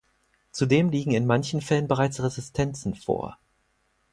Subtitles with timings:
[0.51, 3.37] Zudem liegen in manchen Fällen bereits Resistenzen vor.